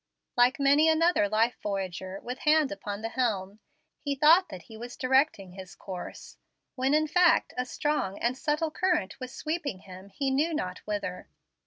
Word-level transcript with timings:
Like 0.35 0.59
many 0.59 0.89
another 0.89 1.29
life 1.29 1.57
voyager, 1.61 2.19
with 2.21 2.39
hand 2.39 2.71
upon 2.71 3.01
the 3.03 3.09
helm, 3.09 3.59
he 3.99 4.15
thought 4.15 4.49
that 4.49 4.63
he 4.63 4.75
was 4.75 4.97
directing 4.97 5.51
his 5.51 5.75
course, 5.75 6.37
when 6.73 6.95
in 6.95 7.05
feet 7.07 7.53
a 7.55 7.67
strong 7.67 8.17
and 8.17 8.35
subtile 8.35 8.71
current 8.71 9.19
was 9.19 9.31
sweeping 9.31 9.81
him 9.81 10.09
he 10.09 10.31
not 10.31 10.79
whither. 10.87 11.29